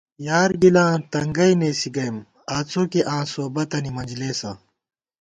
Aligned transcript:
یارگِلاں 0.27 0.93
تنگَئ 1.11 1.53
نېسِی 1.59 1.89
گئیم 1.95 2.17
آڅوکے 2.57 3.01
آں 3.15 3.23
سوبَتَنی 3.31 3.91
منجلېسہ 3.95 4.51